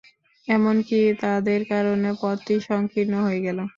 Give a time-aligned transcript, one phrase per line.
[0.47, 3.59] এমনকি তাদের কারণে পথটি সংকীর্ণ হয়ে গেল।